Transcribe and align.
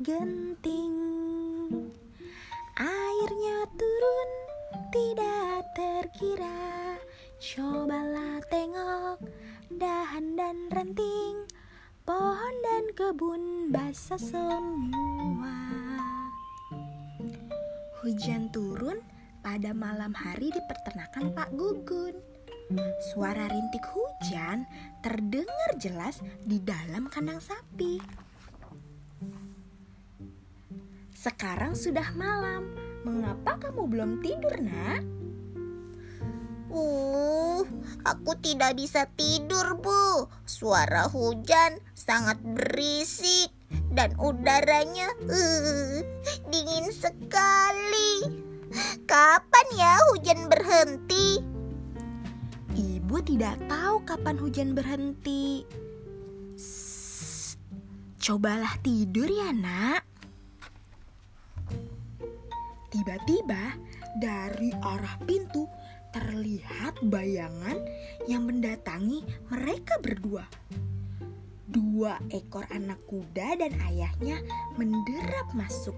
genting. 0.00 0.96
Airnya 2.76 3.58
turun 3.76 4.30
tidak 4.92 5.64
terkira. 5.72 7.00
Cobalah 7.40 8.40
tengok 8.48 9.20
dahan 9.72 10.36
dan 10.36 10.56
ranting 10.72 11.46
Pohon 12.06 12.54
dan 12.62 12.84
kebun 12.94 13.74
basah 13.74 14.14
semua. 14.14 15.58
Hujan 17.98 18.46
turun 18.54 19.02
pada 19.42 19.74
malam 19.74 20.14
hari 20.14 20.54
di 20.54 20.60
peternakan 20.70 21.34
Pak 21.34 21.50
Gugun. 21.58 22.14
Suara 23.10 23.50
rintik 23.50 23.82
hujan 23.90 24.70
terdengar 25.02 25.70
jelas 25.82 26.22
di 26.46 26.62
dalam 26.62 27.10
kandang 27.10 27.42
sapi. 27.42 28.25
Sekarang 31.26 31.74
sudah 31.74 32.14
malam. 32.14 32.70
Mengapa 33.02 33.58
kamu 33.58 33.90
belum 33.90 34.10
tidur, 34.22 34.62
Nak? 34.62 35.02
Uh, 36.70 37.66
aku 38.06 38.38
tidak 38.38 38.78
bisa 38.78 39.10
tidur, 39.18 39.74
Bu. 39.74 40.30
Suara 40.46 41.10
hujan 41.10 41.82
sangat 41.98 42.38
berisik 42.46 43.50
dan 43.90 44.14
udaranya 44.22 45.10
uh, 45.26 45.98
dingin 46.46 46.94
sekali. 46.94 48.38
Kapan 49.10 49.66
ya 49.74 49.98
hujan 50.14 50.46
berhenti? 50.46 51.42
Ibu 52.78 53.18
tidak 53.26 53.58
tahu 53.66 53.98
kapan 54.06 54.38
hujan 54.38 54.78
berhenti. 54.78 55.66
cobalah 58.22 58.78
tidur 58.82 59.26
ya, 59.26 59.50
Nak. 59.50 60.05
Tiba-tiba 63.06 63.78
dari 64.18 64.74
arah 64.82 65.14
pintu 65.30 65.70
terlihat 66.10 66.98
bayangan 67.06 67.78
yang 68.26 68.50
mendatangi 68.50 69.22
mereka 69.46 69.94
berdua. 70.02 70.42
Dua 71.70 72.18
ekor 72.34 72.66
anak 72.66 72.98
kuda 73.06 73.62
dan 73.62 73.78
ayahnya 73.86 74.42
menderap 74.74 75.54
masuk. 75.54 75.94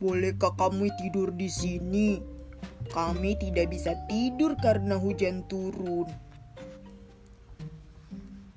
Bolehkah 0.00 0.56
kamu 0.56 0.88
tidur 1.04 1.28
di 1.36 1.52
sini? 1.52 2.24
Kami 2.96 3.36
tidak 3.36 3.68
bisa 3.68 3.92
tidur 4.08 4.56
karena 4.56 4.96
hujan 4.96 5.44
turun. 5.52 6.08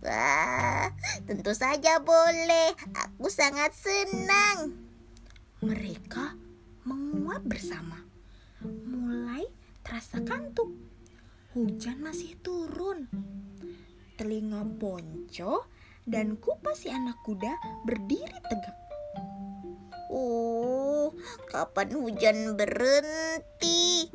Wah, 0.07 0.87
tentu 1.27 1.51
saja 1.51 1.99
boleh. 1.99 2.71
Aku 2.95 3.27
sangat 3.27 3.75
senang. 3.75 4.71
Mereka 5.59 6.31
menguap 6.87 7.43
bersama. 7.43 8.07
Mulai 8.63 9.43
terasa 9.83 10.23
kantuk. 10.23 10.71
Hujan 11.51 11.99
masih 11.99 12.39
turun. 12.39 13.11
Telinga 14.15 14.63
ponco 14.79 15.67
dan 16.07 16.39
kupas 16.39 16.87
si 16.87 16.87
anak 16.87 17.19
kuda 17.27 17.83
berdiri 17.83 18.39
tegak. 18.47 18.77
Oh, 20.07 21.11
kapan 21.51 21.91
hujan 21.91 22.55
berhenti? 22.55 24.07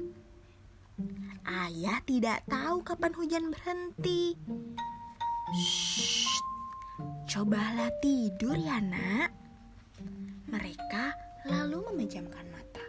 Ayah 1.44 2.00
tidak 2.08 2.40
tahu 2.48 2.80
kapan 2.80 3.12
hujan 3.12 3.52
berhenti. 3.52 4.40
Shh, 5.52 6.40
cobalah 7.28 7.92
tidur 8.00 8.56
ya 8.56 8.80
nak. 8.80 9.28
Mereka 10.48 11.12
lalu 11.44 11.92
memejamkan 11.92 12.48
mata. 12.48 12.80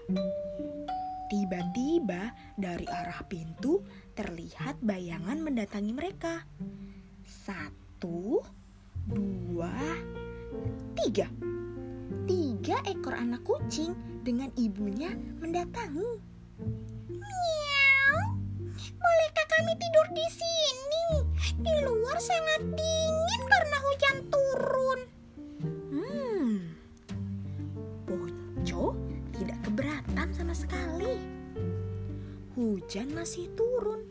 Tiba-tiba 1.28 2.32
dari 2.56 2.88
arah 2.88 3.20
pintu 3.28 3.84
terlihat 4.16 4.80
bayangan 4.80 5.44
mendatangi 5.44 5.92
mereka. 5.92 6.48
Satu, 7.28 8.40
dua, 9.12 10.00
tiga. 11.04 11.28
Tiga 12.24 12.80
ekor 12.88 13.20
anak 13.20 13.44
kucing 13.44 13.92
dengan 14.24 14.48
ibunya 14.56 15.12
mendatangi. 15.44 16.12
Miau, 17.12 18.20
bolehkah 18.80 19.48
kami 19.52 19.76
tidur 19.76 20.08
di 20.16 20.28
sini? 20.32 20.83
Di 21.54 21.76
luar 21.84 22.18
sangat 22.20 22.62
dingin 22.76 23.42
karena 23.48 23.78
hujan 23.84 24.18
turun. 24.32 25.00
Hmm, 25.92 26.54
Ponco 28.08 28.96
tidak 29.36 29.60
keberatan 29.68 30.28
sama 30.32 30.56
sekali. 30.56 31.20
Hujan 32.56 33.12
masih 33.12 33.52
turun. 33.58 34.04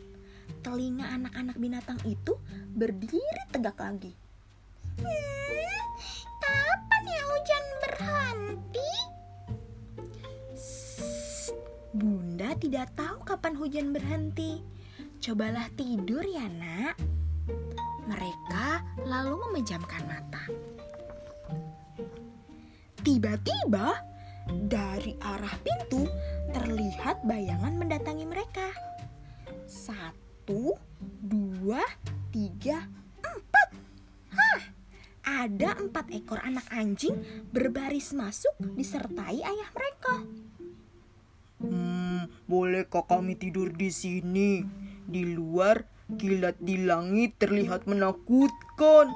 Telinga 0.62 1.10
anak-anak 1.10 1.56
binatang 1.58 1.98
itu 2.06 2.38
berdiri 2.76 3.42
tegak 3.50 3.76
lagi. 3.80 4.12
Hmm, 5.00 5.86
kapan 6.40 7.02
ya 7.08 7.22
hujan 7.26 7.64
berhenti? 7.82 8.92
Bunda 11.92 12.50
tidak 12.56 12.88
tahu 12.96 13.18
kapan 13.26 13.54
hujan 13.56 13.92
berhenti. 13.92 14.71
Cobalah 15.22 15.70
tidur 15.78 16.26
ya 16.26 16.50
nak. 16.50 16.98
Mereka 18.10 18.98
lalu 19.06 19.38
memejamkan 19.46 20.02
mata. 20.10 20.50
Tiba-tiba 23.06 24.02
dari 24.66 25.14
arah 25.22 25.54
pintu 25.62 26.10
terlihat 26.50 27.22
bayangan 27.22 27.70
mendatangi 27.78 28.26
mereka. 28.26 28.66
Satu, 29.70 30.74
dua, 31.22 31.86
tiga, 32.34 32.82
empat. 33.22 33.68
Hah, 34.34 34.62
ada 35.22 35.78
empat 35.78 36.10
ekor 36.10 36.42
anak 36.42 36.66
anjing 36.74 37.14
berbaris 37.54 38.10
masuk 38.10 38.58
disertai 38.74 39.38
ayah 39.38 39.70
mereka. 39.70 40.14
Hmm, 41.62 42.26
bolehkah 42.50 43.06
kami 43.06 43.38
tidur 43.38 43.70
di 43.70 43.86
sini? 43.86 44.81
Di 45.12 45.28
luar, 45.28 45.84
kilat 46.16 46.56
di 46.56 46.88
langit 46.88 47.36
terlihat 47.36 47.84
menakutkan. 47.84 49.12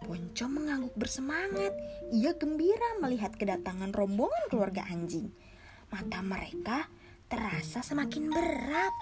Ponco 0.00 0.46
mengangguk 0.48 0.96
bersemangat. 0.96 1.76
Ia 2.16 2.32
gembira 2.32 2.96
melihat 3.04 3.36
kedatangan 3.36 3.92
rombongan 3.92 4.48
keluarga 4.48 4.88
anjing. 4.88 5.28
Mata 5.92 6.24
mereka 6.24 6.88
terasa 7.28 7.84
semakin 7.84 8.32
berat. 8.32 8.94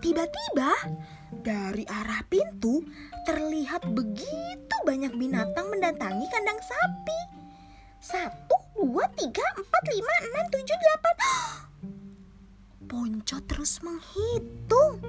Tiba-tiba 0.00 0.72
dari 1.44 1.84
arah 1.88 2.24
pintu 2.28 2.84
terlihat 3.28 3.88
begitu 3.92 4.76
banyak 4.84 5.16
binatang 5.16 5.68
mendatangi 5.68 6.28
kandang 6.32 6.60
sapi. 6.60 7.20
Satu, 8.04 8.56
dua, 8.76 9.08
tiga, 9.16 9.44
empat, 9.56 9.84
lima, 9.88 10.14
enam, 10.28 10.44
tujuh, 10.52 10.76
delapan. 10.76 11.16
Ponco 12.94 13.42
terus 13.50 13.82
menghitung. 13.82 15.02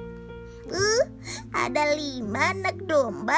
Uh, 0.66 1.06
ada 1.54 1.94
lima 1.94 2.50
anak 2.50 2.82
domba, 2.90 3.38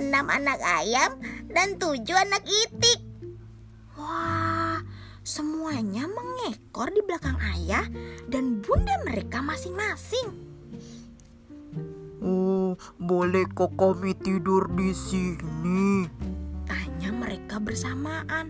enam 0.00 0.24
anak 0.32 0.56
ayam, 0.64 1.20
dan 1.52 1.76
tujuh 1.76 2.16
anak 2.16 2.40
itik. 2.48 3.04
Wah, 4.00 4.80
semuanya 5.20 6.08
mengekor 6.08 6.88
di 6.96 7.04
belakang 7.04 7.36
ayah 7.52 7.84
dan 8.24 8.64
bunda 8.64 8.96
mereka 9.04 9.44
masing-masing. 9.44 10.32
Oh, 12.24 12.80
bolehkah 12.96 13.68
kami 13.76 14.16
tidur 14.16 14.64
di 14.72 14.96
sini? 14.96 16.08
Tanya 16.64 17.12
mereka 17.12 17.60
bersamaan. 17.60 18.48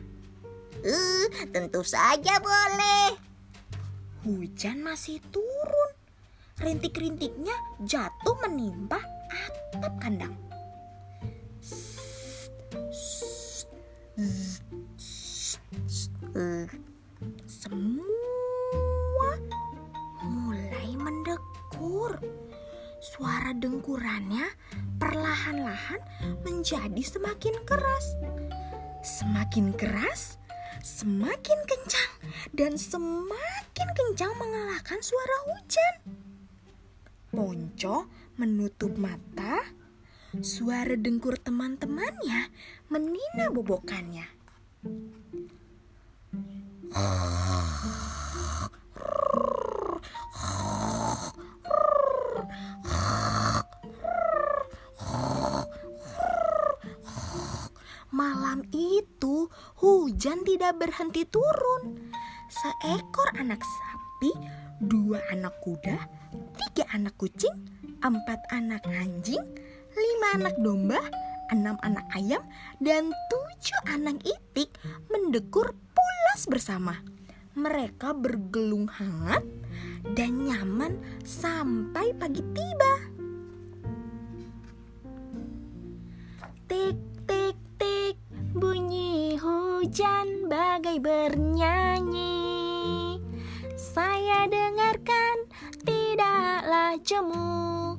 Uh, 0.87 1.27
tentu 1.51 1.83
saja 1.83 2.39
boleh. 2.39 3.34
Hujan 4.25 4.81
masih 4.81 5.21
turun. 5.29 5.93
Rintik-rintiknya 6.57 7.53
jatuh 7.85 8.33
menimpa 8.41 8.97
atap 9.29 10.01
kandang. 10.01 10.33
Semua 17.45 19.33
mulai 20.25 20.89
mendekur. 20.97 22.17
Suara 23.05 23.53
dengkurannya 23.53 24.49
perlahan-lahan 24.97 26.01
menjadi 26.49 27.03
semakin 27.05 27.61
keras. 27.69 28.17
Semakin 29.05 29.77
keras, 29.77 30.41
semakin 30.85 31.59
kencang, 31.65 32.13
dan 32.53 32.77
semakin 32.77 33.89
kencang 33.97 34.37
mengalahkan 34.37 35.01
suara 35.01 35.37
hujan. 35.49 35.95
Ponco 37.33 38.05
menutup 38.37 38.93
mata, 39.01 39.65
suara 40.45 40.93
dengkur 40.93 41.41
teman-temannya 41.41 42.53
menina 42.93 43.49
bobokannya. 43.49 44.29
Malam 46.93 47.65
hujan 60.25 60.41
tidak 60.49 60.81
berhenti 60.81 61.29
turun. 61.29 62.01
Seekor 62.49 63.29
anak 63.37 63.61
sapi, 63.61 64.33
dua 64.81 65.21
anak 65.29 65.53
kuda, 65.61 66.01
tiga 66.57 66.89
anak 66.97 67.13
kucing, 67.21 67.53
empat 68.01 68.41
anak 68.49 68.81
anjing, 68.89 69.45
lima 69.93 70.29
anak 70.33 70.57
domba, 70.65 70.97
enam 71.53 71.77
anak 71.85 72.09
ayam, 72.17 72.41
dan 72.81 73.13
tujuh 73.29 73.81
anak 73.85 74.17
itik 74.25 74.73
mendekur 75.13 75.77
pulas 75.93 76.49
bersama. 76.49 77.05
Mereka 77.53 78.17
bergelung 78.17 78.89
hangat 78.89 79.45
dan 80.17 80.41
nyaman 80.41 81.05
sampai 81.21 82.17
pagi 82.17 82.41
tiba. 82.57 83.14
Hujan 89.85 90.49
bagai 90.49 90.97
bernyanyi. 90.97 92.41
Saya 93.77 94.49
dengarkan 94.49 95.45
tidaklah 95.85 96.97
jemu 97.05 97.93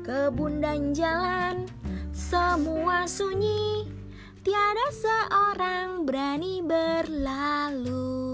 Kebun 0.00 0.64
dan 0.64 0.96
jalan 0.96 1.68
semua 2.16 3.04
sunyi 3.04 3.84
Tiada 4.40 4.88
seorang 4.88 6.08
berani 6.08 6.64
berlalu 6.64 8.25